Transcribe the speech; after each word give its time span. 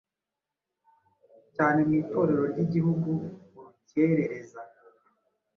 cyane 1.55 1.79
mu 1.87 1.93
itorero 2.01 2.43
ry’igihugu 2.51 3.09
Urukerereza, 3.57 4.59